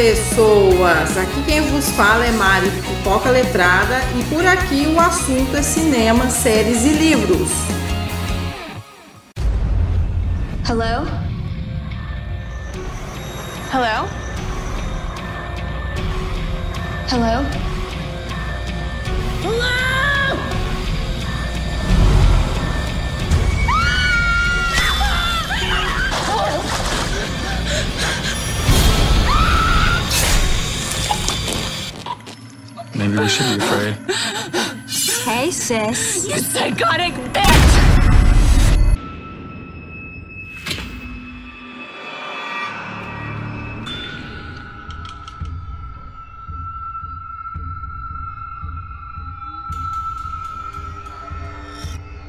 pessoas! 0.00 1.18
Aqui 1.18 1.42
quem 1.44 1.60
vos 1.60 1.90
fala 1.90 2.24
é 2.24 2.30
Mari 2.30 2.70
do 2.70 2.82
Pipoca 2.82 3.28
Letrada 3.28 4.00
e 4.18 4.24
por 4.34 4.46
aqui 4.46 4.86
o 4.86 4.98
assunto 4.98 5.54
é 5.54 5.60
cinema, 5.60 6.30
séries 6.30 6.86
e 6.86 6.88
livros. 6.88 7.50
Hello? 10.66 11.06
Hello? 13.74 14.08
Hello! 17.12 17.69
Should 33.30 33.58
be 33.58 33.64
afraid. 33.64 33.96
Hey, 35.24 35.50
sis. 35.50 36.26
You 36.26 36.42
psychotic 36.42 37.14
bitch! 37.32 37.70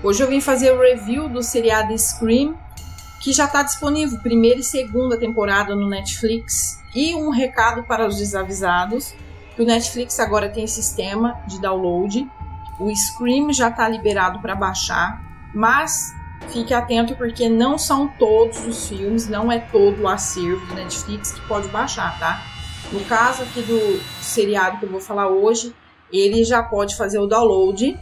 Hoje 0.03 0.23
eu 0.23 0.27
vim 0.27 0.41
fazer 0.41 0.71
o 0.71 0.79
review 0.79 1.29
do 1.29 1.43
seriado 1.43 1.95
Scream, 1.97 2.57
que 3.21 3.31
já 3.31 3.45
está 3.45 3.61
disponível, 3.61 4.19
primeira 4.19 4.59
e 4.59 4.63
segunda 4.63 5.17
temporada 5.17 5.75
no 5.75 5.87
Netflix. 5.87 6.79
E 6.93 7.15
um 7.15 7.29
recado 7.29 7.83
para 7.83 8.07
os 8.07 8.17
desavisados, 8.17 9.13
que 9.55 9.61
o 9.61 9.65
Netflix 9.65 10.19
agora 10.19 10.49
tem 10.49 10.65
sistema 10.67 11.41
de 11.47 11.59
download. 11.59 12.29
O 12.79 12.93
Scream 12.95 13.51
já 13.53 13.69
está 13.69 13.87
liberado 13.87 14.39
para 14.39 14.55
baixar, 14.55 15.21
mas 15.53 16.13
fique 16.49 16.73
atento 16.73 17.15
porque 17.15 17.47
não 17.47 17.77
são 17.77 18.07
todos 18.07 18.65
os 18.65 18.87
filmes, 18.87 19.27
não 19.27 19.51
é 19.51 19.59
todo 19.59 20.01
o 20.01 20.07
acervo 20.07 20.65
do 20.65 20.75
Netflix 20.75 21.31
que 21.31 21.47
pode 21.47 21.67
baixar, 21.67 22.17
tá? 22.19 22.41
No 22.91 23.01
caso 23.05 23.43
aqui 23.43 23.61
do 23.61 24.01
seriado 24.21 24.77
que 24.77 24.85
eu 24.85 24.89
vou 24.89 24.99
falar 24.99 25.27
hoje, 25.27 25.73
ele 26.11 26.43
já 26.43 26.63
pode 26.63 26.95
fazer 26.95 27.19
o 27.19 27.27
download 27.27 27.97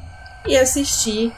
e 0.47 0.57
assistir 0.57 1.31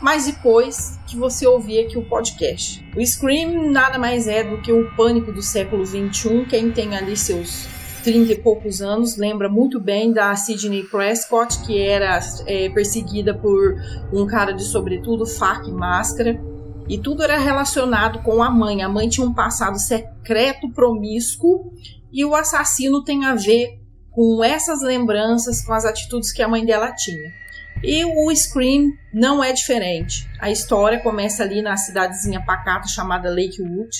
mas 0.00 0.26
depois 0.26 0.98
que 1.06 1.16
você 1.16 1.46
ouvir 1.46 1.84
aqui 1.84 1.98
o 1.98 2.02
podcast. 2.02 2.84
O 2.96 3.04
Scream 3.04 3.70
nada 3.70 3.98
mais 3.98 4.28
é 4.28 4.44
do 4.44 4.60
que 4.60 4.72
o 4.72 4.90
pânico 4.94 5.32
do 5.32 5.42
século 5.42 5.84
XXI. 5.84 6.46
Quem 6.48 6.70
tem 6.70 6.96
ali 6.96 7.16
seus 7.16 7.66
30 8.02 8.32
e 8.32 8.38
poucos 8.38 8.80
anos 8.80 9.16
lembra 9.16 9.48
muito 9.48 9.80
bem 9.80 10.12
da 10.12 10.34
Sidney 10.36 10.84
Prescott, 10.84 11.60
que 11.66 11.80
era 11.80 12.20
é, 12.46 12.68
perseguida 12.70 13.34
por 13.34 13.76
um 14.12 14.26
cara 14.26 14.52
de 14.52 14.64
sobretudo, 14.64 15.26
faca 15.26 15.68
e 15.68 15.72
máscara. 15.72 16.40
E 16.88 16.96
tudo 16.98 17.22
era 17.22 17.38
relacionado 17.38 18.22
com 18.22 18.42
a 18.42 18.50
mãe. 18.50 18.82
A 18.82 18.88
mãe 18.88 19.08
tinha 19.08 19.26
um 19.26 19.34
passado 19.34 19.78
secreto, 19.78 20.70
promíscuo, 20.72 21.72
e 22.10 22.24
o 22.24 22.34
assassino 22.34 23.04
tem 23.04 23.26
a 23.26 23.34
ver 23.34 23.78
com 24.10 24.42
essas 24.42 24.82
lembranças, 24.82 25.62
com 25.62 25.72
as 25.72 25.84
atitudes 25.84 26.32
que 26.32 26.42
a 26.42 26.48
mãe 26.48 26.64
dela 26.64 26.92
tinha. 26.92 27.32
E 27.82 28.04
o 28.04 28.34
Scream 28.34 28.92
não 29.12 29.44
é 29.44 29.52
diferente. 29.52 30.28
A 30.40 30.50
história 30.50 30.98
começa 30.98 31.42
ali 31.42 31.62
na 31.62 31.76
cidadezinha 31.76 32.44
pacata 32.44 32.88
chamada 32.88 33.28
Lakewood. 33.28 33.90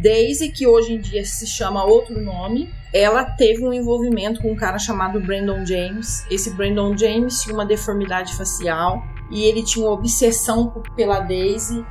Daisy, 0.00 0.50
que 0.50 0.66
hoje 0.66 0.94
em 0.94 1.00
dia 1.00 1.24
se 1.24 1.46
chama 1.46 1.84
outro 1.84 2.18
nome, 2.22 2.70
ela 2.92 3.24
teve 3.24 3.64
um 3.64 3.72
envolvimento 3.72 4.40
com 4.42 4.52
um 4.52 4.56
cara 4.56 4.78
chamado 4.78 5.20
Brandon 5.20 5.64
James. 5.64 6.24
Esse 6.30 6.50
Brandon 6.50 6.96
James 6.96 7.40
tinha 7.40 7.54
uma 7.54 7.64
deformidade 7.64 8.34
facial 8.34 9.02
e 9.30 9.44
ele 9.44 9.62
tinha 9.62 9.86
uma 9.86 9.94
obsessão 9.94 10.82
pela 10.96 11.20
Daisy 11.20 11.84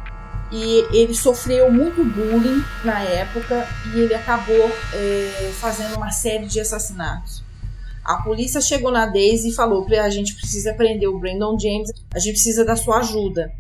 e 0.52 0.86
ele 0.92 1.14
sofreu 1.14 1.72
muito 1.72 2.04
bullying 2.04 2.64
na 2.84 3.00
época 3.02 3.68
e 3.94 4.00
ele 4.00 4.14
acabou 4.14 4.70
é, 4.94 5.52
fazendo 5.60 5.96
uma 5.96 6.12
série 6.12 6.48
de 6.48 6.60
assassinatos. 6.60 7.44
A 8.04 8.24
polícia 8.24 8.60
chegou 8.60 8.92
na 8.92 9.06
Daisy 9.06 9.50
e 9.50 9.56
falou 9.56 9.88
a 9.90 10.10
gente 10.10 10.36
precisa 10.36 10.74
prender 10.74 11.08
o 11.08 11.20
Brandon 11.20 11.58
James, 11.58 11.92
a 12.14 12.20
gente 12.20 12.34
precisa 12.34 12.66
da 12.66 12.76
sua 12.76 12.98
ajuda. 13.00 13.52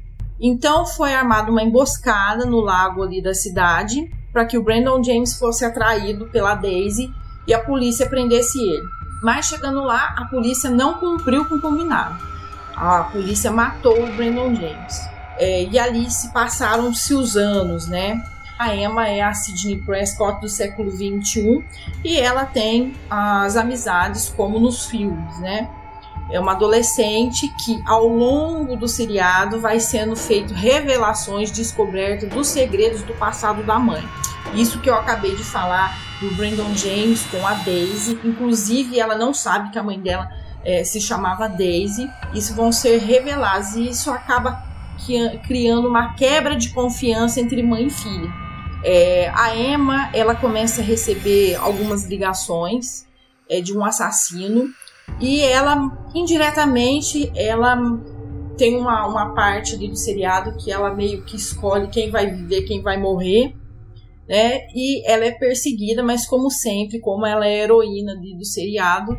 Então 0.42 0.86
foi 0.86 1.14
armada 1.14 1.52
uma 1.52 1.64
emboscada 1.64 2.46
no 2.46 2.60
lago 2.60 3.04
ali 3.04 3.22
da 3.22 3.34
cidade 3.34 4.10
para 4.34 4.46
que 4.46 4.58
o 4.58 4.64
Brandon 4.64 5.04
James 5.04 5.38
fosse 5.38 5.64
atraído 5.64 6.28
pela 6.28 6.56
Daisy 6.56 7.14
e 7.50 7.54
a 7.54 7.60
polícia 7.60 8.08
prendesse 8.08 8.62
ele. 8.62 8.88
Mas 9.24 9.48
chegando 9.48 9.84
lá, 9.84 10.14
a 10.16 10.26
polícia 10.26 10.70
não 10.70 10.94
cumpriu 10.94 11.44
com 11.46 11.56
o 11.56 11.60
combinado. 11.60 12.16
A 12.76 13.06
polícia 13.06 13.52
matou 13.52 14.04
o 14.04 14.16
Brandon 14.16 14.54
James. 14.54 15.10
É, 15.36 15.64
e 15.64 15.80
ali 15.80 16.12
se 16.12 16.32
passaram-se 16.32 17.16
os 17.16 17.36
anos, 17.36 17.88
né? 17.88 18.24
A 18.60 18.76
Emma 18.76 19.08
é 19.08 19.22
a 19.22 19.34
Sidney 19.34 19.78
Prescott 19.78 20.40
do 20.42 20.48
século 20.48 20.92
21 20.92 21.64
e 22.04 22.20
ela 22.20 22.46
tem 22.46 22.94
as 23.10 23.56
amizades 23.56 24.30
como 24.30 24.60
nos 24.60 24.86
filmes, 24.86 25.40
né? 25.40 25.68
É 26.30 26.40
uma 26.40 26.52
adolescente 26.52 27.48
que, 27.66 27.82
ao 27.88 28.08
longo 28.08 28.76
do 28.76 28.88
seriado, 28.88 29.60
vai 29.60 29.80
sendo 29.80 30.16
feito 30.16 30.54
revelações, 30.54 31.50
descobertas 31.50 32.30
dos 32.30 32.48
segredos 32.48 33.02
do 33.02 33.14
passado 33.16 33.64
da 33.64 33.80
mãe. 33.80 34.08
Isso 34.54 34.80
que 34.80 34.90
eu 34.90 34.96
acabei 34.96 35.36
de 35.36 35.44
falar 35.44 35.98
do 36.20 36.34
Brandon 36.36 36.74
James 36.76 37.26
com 37.32 37.46
a 37.46 37.54
Daisy. 37.54 38.20
Inclusive, 38.24 39.00
ela 39.00 39.16
não 39.16 39.34
sabe 39.34 39.72
que 39.72 39.80
a 39.80 39.84
mãe 39.84 40.00
dela 40.00 40.30
é, 40.64 40.84
se 40.84 41.00
chamava 41.00 41.48
Daisy. 41.48 42.10
Isso 42.34 42.54
vão 42.56 42.72
ser 42.72 42.98
revelados 42.98 43.76
e 43.76 43.90
isso 43.90 44.12
acaba 44.12 44.68
criando 45.48 45.88
uma 45.88 46.14
quebra 46.14 46.56
de 46.56 46.70
confiança 46.70 47.40
entre 47.40 47.64
mãe 47.64 47.88
e 47.88 47.90
filha. 47.90 48.30
É, 48.84 49.32
a 49.34 49.56
Emma 49.56 50.10
ela 50.14 50.36
começa 50.36 50.82
a 50.82 50.84
receber 50.84 51.56
algumas 51.56 52.06
ligações 52.06 53.06
é, 53.50 53.62
de 53.62 53.76
um 53.76 53.84
assassino 53.84 54.70
e 55.20 55.42
ela 55.42 55.92
indiretamente 56.14 57.32
ela 57.36 57.78
tem 58.58 58.76
uma, 58.76 59.08
uma 59.08 59.34
parte 59.34 59.76
ali 59.76 59.88
do 59.88 59.96
seriado 59.96 60.56
que 60.58 60.72
ela 60.72 60.94
meio 60.94 61.24
que 61.24 61.36
escolhe 61.36 61.88
quem 61.88 62.12
vai 62.12 62.28
viver, 62.28 62.64
quem 62.64 62.82
vai 62.82 62.98
morrer, 62.98 63.56
né? 64.30 64.68
E 64.76 65.04
ela 65.10 65.26
é 65.26 65.32
perseguida, 65.32 66.04
mas 66.04 66.28
como 66.28 66.52
sempre, 66.52 67.00
como 67.00 67.26
ela 67.26 67.48
é 67.48 67.64
heroína 67.64 68.16
do 68.16 68.46
seriado, 68.46 69.18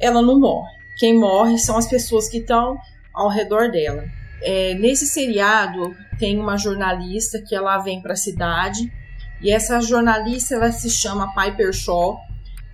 ela 0.00 0.20
não 0.20 0.40
morre. 0.40 0.76
Quem 0.98 1.16
morre 1.16 1.56
são 1.58 1.78
as 1.78 1.86
pessoas 1.86 2.28
que 2.28 2.38
estão 2.38 2.76
ao 3.14 3.28
redor 3.28 3.70
dela. 3.70 4.04
É, 4.42 4.74
nesse 4.74 5.06
seriado 5.06 5.94
tem 6.18 6.38
uma 6.40 6.56
jornalista 6.56 7.40
que 7.40 7.54
ela 7.54 7.78
vem 7.78 8.02
para 8.02 8.14
a 8.14 8.16
cidade 8.16 8.92
e 9.40 9.50
essa 9.52 9.80
jornalista 9.80 10.56
ela 10.56 10.72
se 10.72 10.90
chama 10.90 11.32
Piper 11.32 11.72
Shaw 11.72 12.18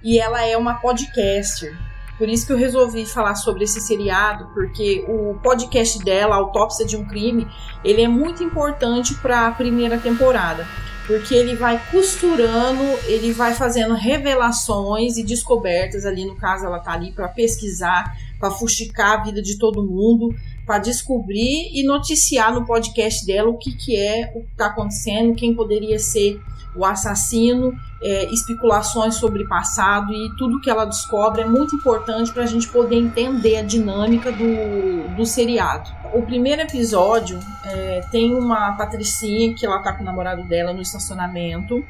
e 0.02 0.18
ela 0.18 0.42
é 0.42 0.56
uma 0.56 0.74
podcaster. 0.76 1.76
Por 2.16 2.28
isso 2.28 2.46
que 2.46 2.52
eu 2.52 2.56
resolvi 2.56 3.04
falar 3.04 3.34
sobre 3.34 3.64
esse 3.64 3.80
seriado, 3.80 4.48
porque 4.54 5.04
o 5.08 5.34
podcast 5.42 5.98
dela, 6.02 6.36
Autópsia 6.36 6.86
de 6.86 6.96
um 6.96 7.04
Crime, 7.04 7.46
ele 7.84 8.02
é 8.02 8.08
muito 8.08 8.42
importante 8.42 9.14
para 9.16 9.48
a 9.48 9.50
primeira 9.50 9.98
temporada, 9.98 10.66
porque 11.06 11.34
ele 11.34 11.54
vai 11.54 11.80
costurando, 11.90 12.82
ele 13.06 13.32
vai 13.32 13.54
fazendo 13.54 13.94
revelações 13.94 15.16
e 15.16 15.22
descobertas. 15.22 16.06
Ali, 16.06 16.24
no 16.24 16.36
caso 16.36 16.64
ela 16.64 16.78
tá 16.78 16.92
ali 16.92 17.12
para 17.12 17.28
pesquisar, 17.28 18.16
para 18.38 18.50
fuxicar 18.50 19.20
a 19.20 19.22
vida 19.22 19.42
de 19.42 19.58
todo 19.58 19.82
mundo, 19.82 20.34
para 20.66 20.78
descobrir 20.78 21.70
e 21.72 21.84
noticiar 21.86 22.54
no 22.54 22.64
podcast 22.64 23.24
dela 23.26 23.50
o 23.50 23.58
que, 23.58 23.72
que 23.76 23.96
é, 23.96 24.32
o 24.34 24.40
que 24.40 24.52
está 24.52 24.66
acontecendo, 24.66 25.34
quem 25.34 25.54
poderia 25.54 25.98
ser 25.98 26.40
o 26.74 26.84
assassino, 26.84 27.78
é, 28.02 28.30
especulações 28.32 29.14
sobre 29.14 29.46
passado 29.46 30.12
e 30.12 30.34
tudo 30.36 30.60
que 30.60 30.68
ela 30.68 30.84
descobre 30.84 31.42
é 31.42 31.46
muito 31.46 31.76
importante 31.76 32.32
para 32.32 32.42
a 32.42 32.46
gente 32.46 32.68
poder 32.68 32.96
entender 32.96 33.56
a 33.56 33.62
dinâmica 33.62 34.32
do, 34.32 35.14
do 35.16 35.24
seriado. 35.24 35.90
O 36.12 36.22
primeiro 36.22 36.62
episódio 36.62 37.38
é, 37.64 38.04
tem 38.10 38.34
uma 38.34 38.72
patricinha 38.72 39.54
que 39.54 39.64
ela 39.64 39.78
tá 39.80 39.92
com 39.92 40.02
o 40.02 40.04
namorado 40.04 40.44
dela 40.44 40.72
no 40.72 40.82
estacionamento 40.82 41.84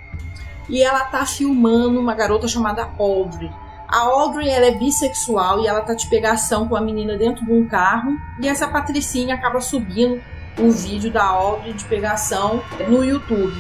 e 0.69 0.83
ela 0.83 1.05
tá 1.05 1.27
filmando 1.27 1.99
uma 1.99 2.15
garota 2.15 2.47
chamada 2.47 2.89
Audrey. 2.99 3.51
A 3.89 3.99
Audrey 3.99 4.49
ela 4.49 4.67
é 4.67 4.73
bissexual 4.73 5.61
e 5.61 5.67
ela 5.67 5.81
tá 5.81 5.95
de 5.95 6.09
pegação 6.09 6.67
com 6.69 6.77
a 6.77 6.81
menina 6.81 7.17
dentro 7.17 7.45
de 7.45 7.53
um 7.53 7.67
carro 7.67 8.17
e 8.41 8.49
essa 8.49 8.67
patricinha 8.67 9.35
acaba 9.35 9.61
subindo 9.61 10.23
o 10.59 10.71
vídeo 10.71 11.13
da 11.13 11.25
Audrey 11.25 11.73
de 11.73 11.85
pegação 11.85 12.63
no 12.89 13.05
YouTube. 13.05 13.55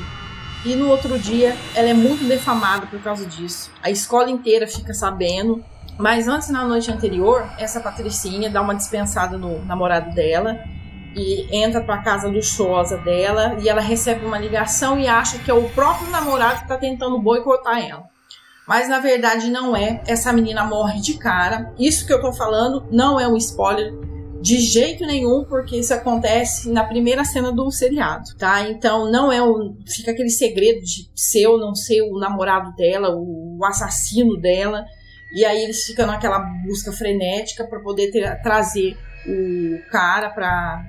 E 0.65 0.75
no 0.75 0.89
outro 0.89 1.19
dia, 1.19 1.55
ela 1.75 1.89
é 1.89 1.95
muito 1.95 2.25
defamada 2.25 2.87
por 2.87 3.01
causa 3.01 3.27
disso. 3.27 3.71
A 3.83 3.91
escola 3.91 4.31
inteira 4.31 4.67
fica 4.67 4.95
sabendo. 4.95 5.63
Mas 5.99 6.27
antes, 6.27 6.49
na 6.49 6.65
noite 6.65 6.91
anterior, 6.91 7.47
essa 7.59 7.81
Patricinha 7.81 8.51
dá 8.51 8.61
uma 8.61 8.75
dispensada 8.75 9.39
no 9.39 9.65
namorado 9.65 10.13
dela 10.15 10.59
e 11.15 11.47
entra 11.57 11.81
para 11.81 11.97
a 11.97 12.03
casa 12.03 12.27
luxuosa 12.27 12.97
dela 12.97 13.57
e 13.61 13.69
ela 13.69 13.81
recebe 13.81 14.27
uma 14.27 14.39
ligação 14.39 14.99
e 14.99 15.07
acha 15.07 15.39
que 15.39 15.51
é 15.51 15.55
o 15.55 15.69
próprio 15.71 16.11
namorado 16.11 16.57
que 16.57 16.63
está 16.63 16.77
tentando 16.77 17.21
boicotar 17.21 17.79
ela. 17.79 18.05
Mas 18.67 18.89
na 18.89 18.99
verdade 18.99 19.51
não 19.51 19.77
é. 19.77 20.03
Essa 20.07 20.33
menina 20.33 20.65
morre 20.65 21.01
de 21.01 21.19
cara. 21.19 21.73
Isso 21.79 22.07
que 22.07 22.13
eu 22.13 22.21
tô 22.21 22.33
falando 22.33 22.87
não 22.91 23.21
é 23.21 23.29
um 23.29 23.37
spoiler 23.37 23.95
de 24.45 24.59
jeito 24.59 25.07
nenhum, 25.07 25.43
porque 25.49 25.79
isso 25.79 25.95
acontece 25.95 26.71
na 26.71 26.85
primeira 26.85 27.25
cena 27.25 27.51
do 27.51 27.71
seriado, 27.71 28.25
tá? 28.39 28.69
Então 28.69 29.11
não 29.11 29.33
é 29.33 29.43
um. 29.43 29.75
Fica 29.89 30.11
aquele 30.11 30.29
segredo 30.29 30.83
de 30.83 31.11
ser 31.15 31.47
ou 31.47 31.59
não 31.59 31.75
ser 31.75 32.03
o 32.03 32.19
namorado 32.19 32.77
dela, 32.77 33.09
o 33.17 33.59
assassino 33.65 34.39
dela. 34.39 34.85
E 35.35 35.47
aí 35.47 35.65
eles 35.65 35.85
ficam 35.85 36.07
naquela 36.07 36.41
busca 36.67 36.93
frenética 36.93 37.65
para 37.65 37.81
poder 37.81 38.11
ter, 38.11 38.43
trazer 38.43 38.99
o 39.27 39.91
cara 39.91 40.29
para 40.29 40.85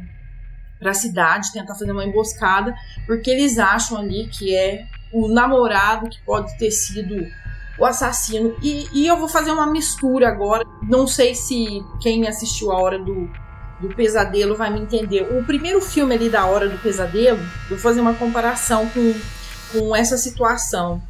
para 0.77 0.91
a 0.91 0.93
cidade, 0.93 1.53
tentar 1.53 1.73
fazer 1.75 1.89
uma 1.89 2.03
emboscada, 2.03 2.75
porque 3.07 3.31
eles 3.31 3.57
acham 3.57 3.97
ali 3.97 4.27
que 4.27 4.53
é 4.53 4.85
o 5.13 5.29
namorado 5.29 6.09
que 6.09 6.21
pode 6.25 6.55
ter 6.57 6.69
sido 6.69 7.25
o 7.79 7.85
assassino. 7.85 8.53
E, 8.61 8.85
e 8.91 9.07
eu 9.07 9.15
vou 9.15 9.29
fazer 9.29 9.51
uma 9.51 9.65
mistura 9.65 10.27
agora. 10.27 10.65
Não 10.83 11.07
sei 11.07 11.33
se 11.33 11.81
quem 12.01 12.27
assistiu 12.27 12.73
a 12.73 12.81
hora 12.81 12.99
do, 12.99 13.31
do 13.87 13.95
pesadelo 13.95 14.55
vai 14.55 14.71
me 14.71 14.81
entender. 14.81 15.21
O 15.31 15.43
primeiro 15.43 15.79
filme 15.79 16.15
ali 16.15 16.29
da 16.29 16.45
hora 16.45 16.67
do 16.67 16.77
pesadelo, 16.77 17.39
vou 17.69 17.77
fazer 17.77 18.01
uma 18.01 18.13
comparação 18.13 18.89
com, 18.89 19.13
com 19.71 19.95
essa 19.95 20.17
situação. 20.17 21.01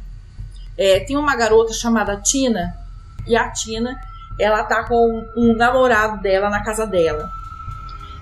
É, 0.76 1.00
tem 1.00 1.16
uma 1.16 1.34
garota 1.34 1.72
chamada 1.72 2.20
Tina, 2.20 2.76
e 3.26 3.34
a 3.34 3.50
Tina 3.50 3.98
ela 4.38 4.62
tá 4.64 4.84
com 4.84 5.24
um 5.36 5.56
namorado 5.56 6.20
dela 6.20 6.50
na 6.50 6.62
casa 6.62 6.86
dela. 6.86 7.30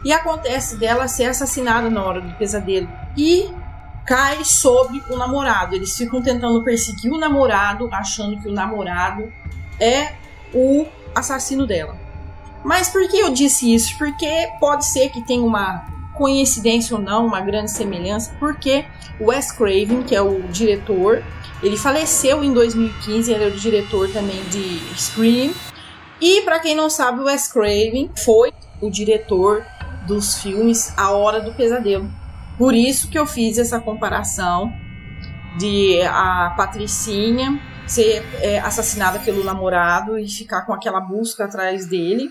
E 0.05 0.13
acontece 0.13 0.77
dela 0.77 1.09
ser 1.09 1.25
assassinada 1.25 1.91
na 1.91 2.05
hora 2.05 2.21
do 2.21 2.33
pesadelo. 2.35 2.89
E 3.17 3.51
cai 4.07 4.45
sobre 4.45 5.03
o 5.09 5.17
namorado. 5.17 5.75
Eles 5.75 5.97
ficam 5.97 6.23
tentando 6.23 6.63
perseguir 6.63 7.11
o 7.11 7.19
namorado, 7.19 7.89
achando 7.93 8.41
que 8.41 8.49
o 8.49 8.53
namorado 8.53 9.33
é 9.81 10.13
o 10.53 10.87
assassino 11.15 11.67
dela. 11.67 12.04
Mas 12.65 12.89
por 12.89 13.07
que 13.09 13.19
eu 13.19 13.31
disse 13.31 13.75
isso? 13.75 13.97
Porque 13.99 14.49
pode 14.59 14.87
ser 14.87 15.11
que 15.11 15.25
tenha 15.27 15.43
uma 15.43 15.85
coincidência 16.15 16.97
ou 16.97 17.03
não, 17.03 17.27
uma 17.27 17.41
grande 17.41 17.71
semelhança, 17.71 18.35
porque 18.39 18.85
o 19.21 19.27
Wes 19.27 19.53
Craven, 19.53 20.03
que 20.03 20.15
é 20.15 20.23
o 20.23 20.43
diretor, 20.45 21.23
ele 21.63 21.77
faleceu 21.77 22.43
em 22.43 22.53
2015, 22.53 23.33
ele 23.33 23.45
é 23.45 23.47
o 23.49 23.53
diretor 23.53 24.09
também 24.11 24.43
de 24.45 24.79
Scream. 24.97 25.53
E 26.21 26.41
para 26.43 26.61
quem 26.61 26.75
não 26.75 26.89
sabe, 26.89 27.21
o 27.21 27.25
Wes 27.25 27.49
Craven 27.49 28.11
foi 28.25 28.53
o 28.81 28.91
diretor 28.91 29.65
dos 30.07 30.39
filmes 30.39 30.93
A 30.97 31.11
Hora 31.11 31.41
do 31.41 31.53
Pesadelo. 31.55 32.11
Por 32.57 32.75
isso 32.75 33.09
que 33.09 33.19
eu 33.19 33.27
fiz 33.27 33.59
essa 33.59 33.81
comparação 33.81 34.73
de 35.59 36.01
a 36.03 36.55
Patricinha 36.57 37.61
ser 37.87 38.25
é, 38.41 38.59
assassinada 38.61 39.19
pelo 39.19 39.45
namorado 39.45 40.19
e 40.19 40.29
ficar 40.29 40.63
com 40.63 40.73
aquela 40.73 41.01
busca 41.01 41.45
atrás 41.45 41.87
dele. 41.87 42.31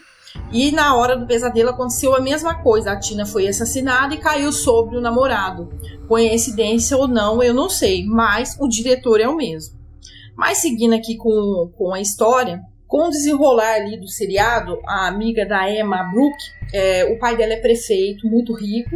E 0.52 0.72
na 0.72 0.96
hora 0.96 1.18
do 1.18 1.26
pesadelo 1.26 1.70
aconteceu 1.70 2.16
a 2.16 2.22
mesma 2.22 2.56
coisa. 2.56 2.92
A 2.92 3.00
Tina 3.00 3.26
foi 3.26 3.48
assassinada 3.48 4.14
e 4.14 4.20
caiu 4.20 4.52
sobre 4.52 4.98
o 4.98 5.02
namorado. 5.02 5.70
Coincidência 6.08 6.98
ou 6.98 7.08
não, 7.08 7.42
eu 7.42 7.54
não 7.54 7.70
sei, 7.70 8.06
mas 8.06 8.58
o 8.60 8.68
diretor 8.68 9.20
é 9.20 9.28
o 9.28 9.36
mesmo. 9.36 9.78
Mas 10.36 10.60
seguindo 10.60 10.94
aqui 10.94 11.16
com, 11.16 11.72
com 11.78 11.94
a 11.94 12.02
história, 12.02 12.62
com 12.88 13.08
o 13.08 13.10
desenrolar 13.10 13.76
ali 13.76 14.00
do 14.00 14.08
seriado, 14.08 14.80
a 14.86 15.08
amiga 15.08 15.46
da 15.46 15.70
Emma 15.72 16.04
Brooke, 16.04 16.44
é, 16.74 17.06
o 17.06 17.18
pai 17.20 17.36
dela 17.36 17.54
é 17.54 17.58
prefeito, 17.58 18.28
muito 18.28 18.54
rico, 18.54 18.96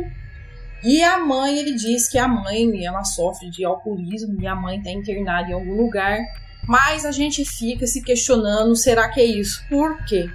e 0.83 1.01
a 1.01 1.17
mãe, 1.17 1.57
ele 1.57 1.73
diz 1.73 2.07
que 2.07 2.17
a 2.17 2.27
mãe, 2.27 2.85
ela 2.85 3.03
sofre 3.03 3.49
de 3.49 3.65
alcoolismo 3.65 4.39
e 4.39 4.45
a 4.45 4.55
mãe 4.55 4.77
está 4.77 4.91
internada 4.91 5.49
em 5.49 5.53
algum 5.53 5.75
lugar. 5.75 6.19
Mas 6.67 7.05
a 7.05 7.11
gente 7.11 7.43
fica 7.45 7.87
se 7.87 8.01
questionando, 8.03 8.75
será 8.75 9.09
que 9.09 9.19
é 9.19 9.25
isso? 9.25 9.63
Por 9.69 10.05
quê? 10.05 10.29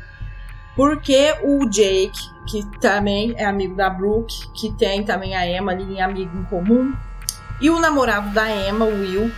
Porque 0.74 1.34
o 1.42 1.69
Jake, 1.69 2.19
que 2.46 2.64
também 2.80 3.34
é 3.36 3.44
amigo 3.44 3.74
da 3.74 3.90
Brooke, 3.90 4.34
que 4.54 4.72
tem 4.72 5.04
também 5.04 5.34
a 5.34 5.46
Emma 5.46 5.72
ali 5.72 5.84
em 5.84 6.00
amigo 6.00 6.36
em 6.38 6.44
comum, 6.44 6.94
e 7.60 7.70
o 7.70 7.78
namorado 7.78 8.30
da 8.30 8.50
Emma, 8.50 8.86
o 8.86 9.00
Will, 9.00 9.30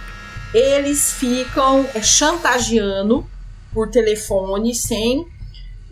eles 0.54 1.12
ficam 1.12 1.84
é, 1.94 2.00
chantageando 2.00 3.26
por 3.72 3.90
telefone 3.90 4.75
sem 4.75 5.26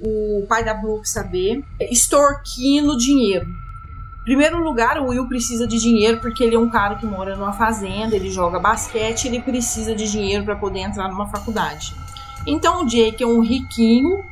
o 0.00 0.46
pai 0.48 0.64
da 0.64 0.72
Brooke 0.72 1.08
saber, 1.08 1.62
extorquindo 1.80 2.96
dinheiro. 2.96 3.46
Em 4.22 4.24
primeiro 4.24 4.62
lugar, 4.62 5.00
o 5.00 5.08
Will 5.08 5.26
precisa 5.26 5.66
de 5.66 5.78
dinheiro 5.78 6.20
porque 6.20 6.44
ele 6.44 6.54
é 6.54 6.58
um 6.58 6.70
cara 6.70 6.94
que 6.94 7.04
mora 7.04 7.36
numa 7.36 7.52
fazenda, 7.52 8.14
ele 8.14 8.30
joga 8.30 8.60
basquete, 8.60 9.26
ele 9.26 9.40
precisa 9.40 9.94
de 9.96 10.10
dinheiro 10.10 10.44
para 10.44 10.54
poder 10.54 10.80
entrar 10.80 11.08
numa 11.08 11.28
faculdade. 11.28 11.92
Então 12.46 12.82
o 12.82 12.86
Jake 12.86 13.22
é 13.22 13.26
um 13.26 13.40
riquinho, 13.40 14.24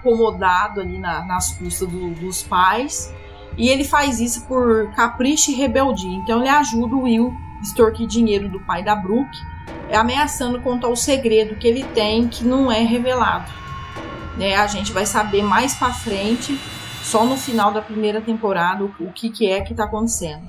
acomodado 0.00 0.80
ali 0.80 0.98
na, 0.98 1.24
nas 1.24 1.52
custas 1.52 1.88
do, 1.88 2.10
dos 2.10 2.42
pais, 2.42 3.12
e 3.56 3.68
ele 3.68 3.84
faz 3.84 4.20
isso 4.20 4.46
por 4.46 4.90
capricho 4.92 5.50
e 5.50 5.54
rebeldia. 5.54 6.16
Então 6.16 6.40
ele 6.40 6.48
ajuda 6.48 6.96
o 6.96 7.02
Will 7.02 7.32
a 7.58 7.62
extorquir 7.62 8.06
dinheiro 8.06 8.48
do 8.48 8.60
pai 8.60 8.82
da 8.82 8.96
Brooke, 8.96 9.38
ameaçando 9.92 10.60
contar 10.60 10.88
o 10.88 10.96
segredo 10.96 11.56
que 11.56 11.68
ele 11.68 11.84
tem 11.84 12.28
que 12.28 12.44
não 12.44 12.72
é 12.72 12.80
revelado. 12.80 13.50
Né? 14.36 14.56
A 14.56 14.66
gente 14.66 14.92
vai 14.92 15.04
saber 15.04 15.42
mais 15.42 15.74
para 15.74 15.92
frente 15.92 16.58
só 17.02 17.24
no 17.24 17.36
final 17.36 17.72
da 17.72 17.82
primeira 17.82 18.20
temporada 18.20 18.84
o 18.84 19.12
que, 19.12 19.30
que 19.30 19.50
é 19.50 19.60
que 19.60 19.72
está 19.72 19.84
acontecendo. 19.84 20.42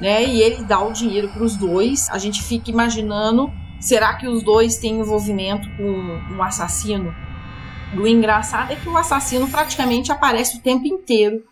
Né? 0.00 0.24
E 0.24 0.42
ele 0.42 0.64
dá 0.64 0.80
o 0.80 0.92
dinheiro 0.92 1.28
para 1.28 1.44
os 1.44 1.56
dois. 1.56 2.10
A 2.10 2.18
gente 2.18 2.42
fica 2.42 2.70
imaginando: 2.70 3.52
será 3.80 4.14
que 4.14 4.26
os 4.26 4.42
dois 4.42 4.76
têm 4.76 4.98
envolvimento 4.98 5.68
com 5.76 6.34
um 6.34 6.42
assassino? 6.42 7.14
O 7.96 8.06
engraçado 8.06 8.72
é 8.72 8.76
que 8.76 8.88
o 8.88 8.96
assassino 8.96 9.48
praticamente 9.48 10.10
aparece 10.10 10.56
o 10.56 10.62
tempo 10.62 10.86
inteiro 10.86 11.44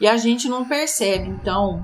e 0.00 0.06
a 0.06 0.16
gente 0.16 0.48
não 0.48 0.64
percebe. 0.64 1.28
Então 1.28 1.82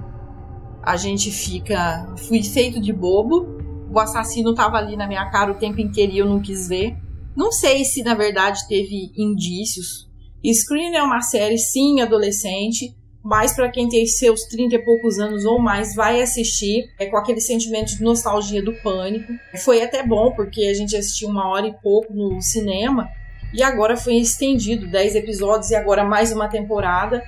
a 0.82 0.96
gente 0.96 1.30
fica. 1.30 2.14
Fui 2.28 2.42
feito 2.42 2.80
de 2.80 2.92
bobo. 2.92 3.46
O 3.90 3.98
assassino 3.98 4.50
estava 4.50 4.76
ali 4.76 4.96
na 4.96 5.06
minha 5.06 5.30
cara 5.30 5.52
o 5.52 5.58
tempo 5.58 5.80
inteiro 5.80 6.12
e 6.12 6.18
eu 6.18 6.26
não 6.26 6.40
quis 6.40 6.68
ver. 6.68 6.96
Não 7.36 7.50
sei 7.50 7.84
se 7.84 8.02
na 8.02 8.14
verdade 8.14 8.66
teve 8.68 9.12
indícios 9.16 10.10
Screen 10.50 10.96
é 10.96 11.02
uma 11.02 11.20
série, 11.20 11.56
sim, 11.56 12.00
adolescente, 12.00 12.96
mas 13.22 13.54
para 13.54 13.70
quem 13.70 13.88
tem 13.88 14.04
seus 14.06 14.42
30 14.46 14.74
e 14.74 14.84
poucos 14.84 15.20
anos 15.20 15.44
ou 15.44 15.60
mais, 15.60 15.94
vai 15.94 16.20
assistir 16.20 16.90
é, 16.98 17.06
com 17.06 17.16
aquele 17.16 17.40
sentimento 17.40 17.96
de 17.96 18.02
nostalgia 18.02 18.60
do 18.60 18.74
pânico. 18.82 19.32
Foi 19.62 19.80
até 19.80 20.04
bom, 20.04 20.32
porque 20.32 20.64
a 20.64 20.74
gente 20.74 20.96
assistiu 20.96 21.28
uma 21.28 21.48
hora 21.48 21.68
e 21.68 21.74
pouco 21.80 22.12
no 22.12 22.40
cinema, 22.42 23.08
e 23.52 23.62
agora 23.62 23.96
foi 23.96 24.14
estendido 24.14 24.86
10 24.86 25.14
episódios 25.16 25.70
e 25.70 25.76
agora 25.76 26.04
mais 26.04 26.32
uma 26.32 26.48
temporada. 26.48 27.22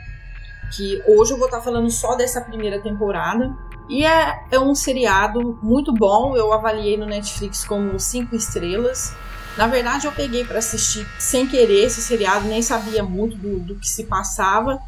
Que 0.74 1.02
hoje 1.06 1.32
eu 1.32 1.38
vou 1.38 1.46
estar 1.46 1.60
falando 1.60 1.90
só 1.90 2.16
dessa 2.16 2.40
primeira 2.40 2.80
temporada. 2.80 3.54
E 3.88 4.04
é, 4.04 4.44
é 4.50 4.58
um 4.58 4.74
seriado 4.74 5.58
muito 5.62 5.92
bom, 5.92 6.34
eu 6.34 6.52
avaliei 6.52 6.96
no 6.96 7.04
Netflix 7.04 7.64
como 7.64 8.00
5 8.00 8.34
estrelas. 8.34 9.14
Na 9.58 9.66
verdade, 9.66 10.06
eu 10.06 10.12
peguei 10.12 10.44
para 10.44 10.58
assistir 10.58 11.06
sem 11.18 11.46
querer 11.46 11.84
esse 11.84 12.00
seriado, 12.00 12.48
nem 12.48 12.62
sabia 12.62 13.02
muito 13.02 13.36
do, 13.36 13.60
do 13.60 13.78
que 13.78 13.86
se 13.86 14.04
passava. 14.04 14.80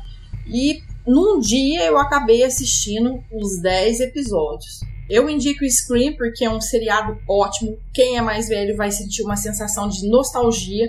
E 0.47 0.83
num 1.07 1.38
dia 1.38 1.85
eu 1.85 1.99
acabei 1.99 2.43
assistindo 2.43 3.23
os 3.31 3.61
10 3.61 4.00
episódios. 4.00 4.81
Eu 5.09 5.28
indico 5.31 5.64
o 5.64 5.71
Scream 5.71 6.16
porque 6.16 6.45
é 6.45 6.50
um 6.50 6.61
seriado 6.61 7.19
ótimo. 7.28 7.78
Quem 7.93 8.16
é 8.16 8.23
mais 8.23 8.49
velho 8.49 8.76
vai 8.76 8.90
sentir 8.90 9.23
uma 9.23 9.37
sensação 9.37 9.88
de 9.88 10.09
nostalgia 10.09 10.88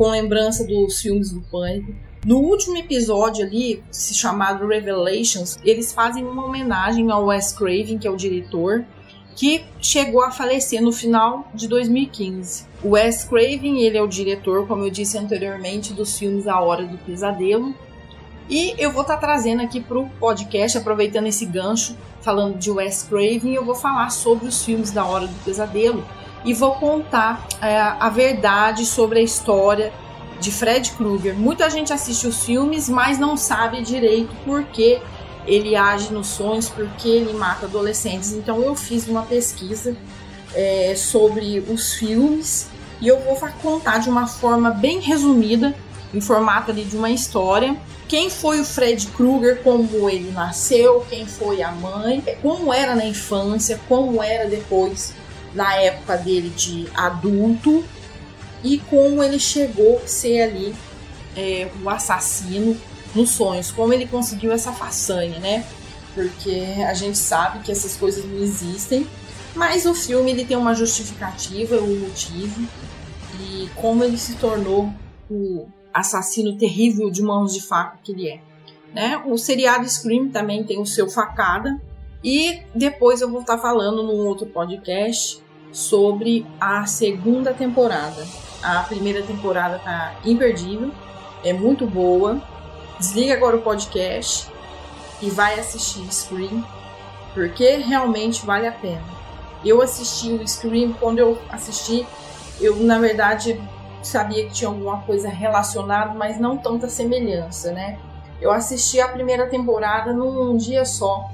com 0.00 0.08
lembrança 0.08 0.66
dos 0.66 0.98
filmes 0.98 1.30
do 1.30 1.42
Pânico. 1.42 1.92
No 2.24 2.38
último 2.38 2.74
episódio 2.78 3.44
ali, 3.44 3.84
se 3.90 4.14
chamado 4.14 4.66
Revelations, 4.66 5.58
eles 5.62 5.92
fazem 5.92 6.24
uma 6.24 6.46
homenagem 6.46 7.10
ao 7.10 7.26
Wes 7.26 7.52
Craven, 7.52 7.98
que 7.98 8.08
é 8.08 8.10
o 8.10 8.16
diretor, 8.16 8.82
que 9.36 9.62
chegou 9.78 10.24
a 10.24 10.30
falecer 10.30 10.80
no 10.80 10.90
final 10.90 11.50
de 11.52 11.68
2015. 11.68 12.64
O 12.82 12.92
Wes 12.92 13.24
Craven, 13.24 13.82
ele 13.82 13.98
é 13.98 14.02
o 14.02 14.08
diretor, 14.08 14.66
como 14.66 14.84
eu 14.84 14.90
disse 14.90 15.18
anteriormente, 15.18 15.92
dos 15.92 16.18
filmes 16.18 16.48
A 16.48 16.58
Hora 16.58 16.86
do 16.86 16.96
Pesadelo. 16.96 17.74
E 18.48 18.74
eu 18.78 18.90
vou 18.92 19.02
estar 19.02 19.16
tá 19.16 19.20
trazendo 19.20 19.60
aqui 19.60 19.82
para 19.82 19.98
o 19.98 20.08
podcast, 20.18 20.78
aproveitando 20.78 21.26
esse 21.26 21.44
gancho, 21.44 21.94
falando 22.22 22.56
de 22.56 22.70
Wes 22.70 23.02
Craven, 23.02 23.52
eu 23.52 23.66
vou 23.66 23.74
falar 23.74 24.08
sobre 24.08 24.48
os 24.48 24.64
filmes 24.64 24.90
da 24.90 25.04
Hora 25.04 25.26
do 25.26 25.44
Pesadelo 25.44 26.02
e 26.44 26.54
vou 26.54 26.72
contar 26.74 27.46
é, 27.60 27.78
a 27.78 28.08
verdade 28.08 28.86
sobre 28.86 29.20
a 29.20 29.22
história 29.22 29.92
de 30.40 30.50
Fred 30.50 30.92
Krueger. 30.92 31.34
Muita 31.34 31.68
gente 31.68 31.92
assiste 31.92 32.26
os 32.26 32.44
filmes, 32.44 32.88
mas 32.88 33.18
não 33.18 33.36
sabe 33.36 33.82
direito 33.82 34.34
por 34.44 34.64
que 34.64 35.00
ele 35.46 35.76
age 35.76 36.12
nos 36.12 36.28
sonhos 36.28 36.68
porque 36.68 37.08
ele 37.08 37.32
mata 37.34 37.66
adolescentes. 37.66 38.32
Então 38.32 38.62
eu 38.62 38.74
fiz 38.74 39.06
uma 39.06 39.22
pesquisa 39.22 39.96
é, 40.54 40.94
sobre 40.96 41.60
os 41.68 41.94
filmes 41.94 42.68
e 43.00 43.08
eu 43.08 43.20
vou 43.20 43.36
contar 43.62 43.98
de 43.98 44.08
uma 44.08 44.26
forma 44.26 44.70
bem 44.70 45.00
resumida, 45.00 45.74
em 46.12 46.20
formato 46.20 46.70
ali 46.70 46.84
de 46.84 46.96
uma 46.96 47.10
história, 47.10 47.76
quem 48.10 48.28
foi 48.28 48.60
o 48.60 48.64
Fred 48.64 49.06
Krueger, 49.08 49.62
como 49.62 50.10
ele 50.10 50.32
nasceu, 50.32 51.06
quem 51.08 51.24
foi 51.24 51.62
a 51.62 51.70
mãe, 51.70 52.20
como 52.42 52.74
era 52.74 52.96
na 52.96 53.04
infância, 53.04 53.80
como 53.88 54.20
era 54.20 54.50
depois 54.50 55.14
na 55.54 55.74
época 55.74 56.16
dele 56.16 56.50
de 56.50 56.88
adulto 56.94 57.84
e 58.62 58.78
como 58.78 59.22
ele 59.22 59.38
chegou 59.38 60.00
a 60.02 60.06
ser 60.06 60.42
ali 60.42 60.74
é, 61.36 61.70
o 61.82 61.88
assassino 61.88 62.76
nos 63.14 63.30
sonhos, 63.30 63.70
como 63.70 63.92
ele 63.92 64.06
conseguiu 64.06 64.52
essa 64.52 64.72
façanha, 64.72 65.38
né? 65.38 65.64
Porque 66.14 66.62
a 66.86 66.94
gente 66.94 67.18
sabe 67.18 67.60
que 67.60 67.72
essas 67.72 67.96
coisas 67.96 68.24
não 68.24 68.38
existem, 68.38 69.06
mas 69.54 69.86
o 69.86 69.94
filme 69.94 70.30
ele 70.30 70.44
tem 70.44 70.56
uma 70.56 70.74
justificativa, 70.74 71.76
um 71.76 72.00
motivo 72.00 72.68
e 73.40 73.68
como 73.74 74.04
ele 74.04 74.18
se 74.18 74.34
tornou 74.34 74.92
o 75.30 75.66
assassino 75.92 76.56
terrível 76.56 77.10
de 77.10 77.22
mãos 77.22 77.52
de 77.52 77.60
faca 77.62 77.98
que 78.02 78.12
ele 78.12 78.28
é. 78.28 78.40
Né? 78.92 79.22
O 79.24 79.38
seriado 79.38 79.88
Scream 79.88 80.28
também 80.30 80.64
tem 80.64 80.80
o 80.80 80.86
seu 80.86 81.08
facada 81.08 81.80
e 82.22 82.62
depois 82.74 83.20
eu 83.20 83.30
vou 83.30 83.40
estar 83.40 83.58
falando 83.58 84.02
num 84.02 84.26
outro 84.26 84.46
podcast 84.46 85.42
sobre 85.72 86.46
a 86.60 86.84
segunda 86.86 87.54
temporada. 87.54 88.26
A 88.62 88.82
primeira 88.82 89.22
temporada 89.22 89.78
tá 89.78 90.14
imperdível, 90.24 90.90
é 91.42 91.52
muito 91.52 91.86
boa. 91.86 92.40
Desliga 92.98 93.34
agora 93.34 93.56
o 93.56 93.62
podcast 93.62 94.48
e 95.22 95.30
vai 95.30 95.58
assistir 95.58 96.06
Scream, 96.12 96.64
porque 97.32 97.76
realmente 97.76 98.44
vale 98.44 98.66
a 98.66 98.72
pena. 98.72 99.02
Eu 99.64 99.80
assisti 99.80 100.32
o 100.32 100.46
Scream 100.46 100.92
quando 100.94 101.18
eu 101.18 101.38
assisti, 101.50 102.06
eu 102.60 102.76
na 102.76 102.98
verdade 102.98 103.60
sabia 104.02 104.46
que 104.46 104.52
tinha 104.52 104.68
alguma 104.68 104.98
coisa 105.02 105.28
relacionada, 105.28 106.14
mas 106.14 106.38
não 106.38 106.56
tanta 106.56 106.88
semelhança, 106.88 107.72
né? 107.72 107.98
Eu 108.40 108.50
assisti 108.50 109.00
a 109.00 109.08
primeira 109.08 109.46
temporada 109.46 110.12
num 110.12 110.56
dia 110.56 110.84
só. 110.84 111.30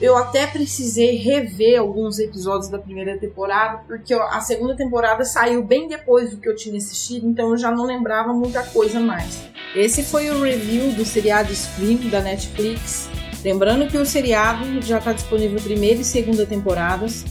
Eu 0.00 0.16
até 0.16 0.46
precisei 0.46 1.16
rever 1.16 1.78
alguns 1.78 2.18
episódios 2.18 2.70
da 2.70 2.78
primeira 2.78 3.18
temporada, 3.18 3.82
porque 3.86 4.14
a 4.14 4.40
segunda 4.40 4.74
temporada 4.74 5.24
saiu 5.26 5.62
bem 5.62 5.86
depois 5.86 6.30
do 6.30 6.38
que 6.38 6.48
eu 6.48 6.56
tinha 6.56 6.78
assistido, 6.78 7.28
então 7.28 7.50
eu 7.50 7.58
já 7.58 7.70
não 7.70 7.84
lembrava 7.84 8.32
muita 8.32 8.62
coisa 8.62 8.98
mais. 8.98 9.42
Esse 9.76 10.02
foi 10.02 10.30
o 10.30 10.40
review 10.40 10.92
do 10.92 11.04
seriado 11.04 11.54
Scream 11.54 12.08
da 12.08 12.22
Netflix. 12.22 13.10
Lembrando 13.44 13.88
que 13.88 13.98
o 13.98 14.06
seriado 14.06 14.80
já 14.80 14.98
está 14.98 15.12
disponível 15.12 15.60
primeira 15.60 16.00
e 16.00 16.04
segunda 16.04 16.46
temporadas 16.46 17.24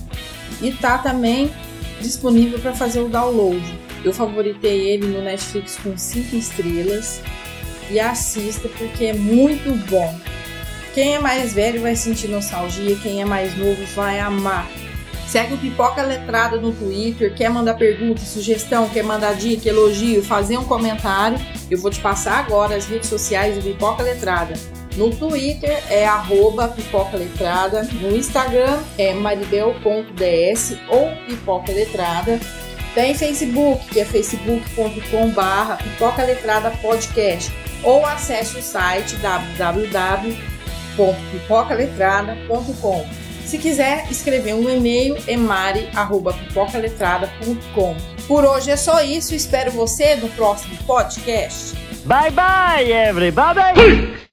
e 0.62 0.72
tá 0.72 1.00
também 1.00 1.52
disponível 2.00 2.60
para 2.60 2.74
fazer 2.74 3.00
o 3.00 3.10
download. 3.10 3.64
Eu 4.06 4.14
favoritei 4.14 4.90
ele 4.90 5.08
no 5.08 5.24
Netflix 5.24 5.76
com 5.78 5.98
5 5.98 6.36
estrelas 6.36 7.20
e 7.90 8.00
assista 8.00 8.70
porque 8.70 9.06
é 9.06 9.14
muito 9.14 9.76
bom. 9.90 10.29
Quem 10.94 11.16
é 11.16 11.20
mais 11.20 11.54
velho 11.54 11.82
vai 11.82 11.96
sentir 11.96 12.28
nostalgia, 12.28 12.96
quem 12.98 13.22
é 13.22 13.26
mais 13.26 13.58
novo 13.58 13.84
vai 13.96 14.20
amar. 14.20 14.68
Segue 15.28 15.54
o 15.54 15.58
Pipoca 15.58 16.02
Letrada 16.02 16.58
no 16.58 16.72
Twitter, 16.72 17.34
quer 17.36 17.50
mandar 17.50 17.76
pergunta, 17.76 18.22
sugestão, 18.22 18.90
quer 18.90 19.04
mandar 19.04 19.36
dica, 19.36 19.70
elogio, 19.70 20.24
fazer 20.24 20.58
um 20.58 20.64
comentário. 20.64 21.40
Eu 21.70 21.78
vou 21.78 21.92
te 21.92 22.00
passar 22.00 22.40
agora 22.40 22.76
as 22.76 22.88
redes 22.88 23.10
sociais 23.10 23.56
do 23.56 23.62
Pipoca 23.62 24.02
Letrada. 24.02 24.54
No 24.98 25.12
Twitter 25.12 25.84
é 25.90 26.08
arroba 26.08 26.68
Pipoca 26.68 27.16
Letrada, 27.16 27.84
no 28.02 28.16
Instagram 28.16 28.80
é 28.98 29.14
maribel.ds 29.14 30.78
ou 30.90 31.12
Pipoca 31.28 31.72
Letrada 31.72 32.40
tem 32.96 33.14
Facebook, 33.14 33.88
que 33.90 34.00
é 34.00 34.06
facebook.com/barra 34.06 35.78
Pipoca 35.78 36.24
Letrada 36.24 36.72
Podcast, 36.82 37.52
ou 37.84 38.06
acesse 38.06 38.58
o 38.58 38.62
site 38.62 39.16
www.pipocaletrada.com. 41.00 43.06
Se 43.46 43.58
quiser 43.58 44.12
escrever 44.12 44.54
um 44.54 44.70
e-mail, 44.70 45.18
é 45.26 45.36
mari@pipocaletrada.com. 45.36 47.96
Por 48.28 48.46
hoje 48.46 48.70
é 48.70 48.76
só 48.76 49.02
isso, 49.02 49.34
espero 49.34 49.72
você 49.72 50.14
no 50.16 50.30
próximo 50.30 50.78
podcast. 50.86 51.76
Bye 52.06 52.30
bye, 52.32 52.92
everybody! 52.92 54.29